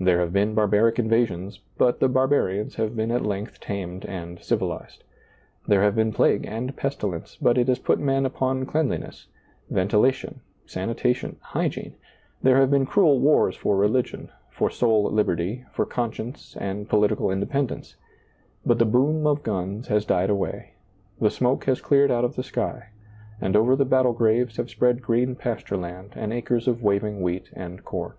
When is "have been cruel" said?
12.56-13.20